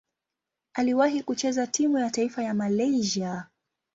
Aliwahi 0.73 1.23
kucheza 1.23 1.67
timu 1.67 1.97
ya 1.99 2.09
taifa 2.09 2.43
ya 2.43 2.53
Malaysia. 2.53 3.47